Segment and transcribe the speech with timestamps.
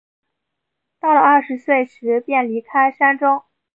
[0.99, 3.43] 到了二十岁时便离开山中。